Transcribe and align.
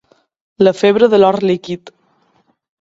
La 0.67 0.73
febre 0.79 1.11
de 1.13 1.21
l'or 1.21 1.39
líquid. 1.53 1.95